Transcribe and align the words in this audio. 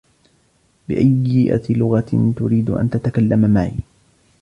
بأيّة 0.89 1.61
لغة 1.69 2.33
تريد 2.37 2.69
أن 2.69 2.89
تتكلم 2.89 3.53
معي؟ 3.53 3.73